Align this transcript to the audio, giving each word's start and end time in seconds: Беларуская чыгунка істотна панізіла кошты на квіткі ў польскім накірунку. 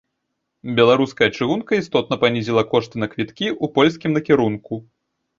Беларуская 0.77 1.25
чыгунка 1.37 1.73
істотна 1.81 2.17
панізіла 2.23 2.63
кошты 2.71 2.95
на 3.03 3.09
квіткі 3.11 3.47
ў 3.49 3.65
польскім 3.75 4.17
накірунку. 4.19 4.81